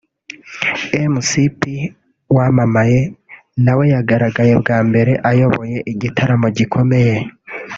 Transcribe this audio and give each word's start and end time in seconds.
Mc 1.13 1.31
P 1.57 1.59
Wamamaye 2.35 2.99
nawe 3.63 3.83
yagaragaye 3.93 4.53
bwa 4.61 4.77
mbere 4.87 5.11
ayoboye 5.29 5.77
igitaramo 5.91 6.47
gikomeye 6.57 7.15